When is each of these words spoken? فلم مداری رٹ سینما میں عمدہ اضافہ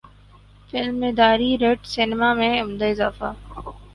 فلم 0.69 0.95
مداری 1.01 1.51
رٹ 1.61 1.79
سینما 1.93 2.29
میں 2.39 2.53
عمدہ 2.61 2.85
اضافہ 2.85 3.29